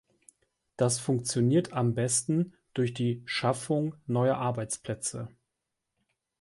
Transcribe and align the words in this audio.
Das 0.77 0.97
funktioniert 0.99 1.73
am 1.73 1.93
besten 1.93 2.53
durch 2.73 2.95
die 2.95 3.21
Schaffung 3.27 3.93
neuer 4.07 4.37
Arbeitsplätze. 4.37 5.29